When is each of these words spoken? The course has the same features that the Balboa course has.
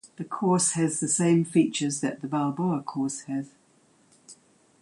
The 0.15 0.23
course 0.23 0.71
has 0.71 0.99
the 0.99 1.07
same 1.07 1.45
features 1.45 2.01
that 2.01 2.21
the 2.21 2.27
Balboa 2.27 2.81
course 2.81 3.19
has. 3.27 3.51